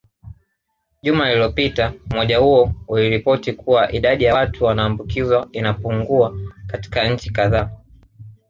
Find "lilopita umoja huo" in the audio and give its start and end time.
1.29-2.71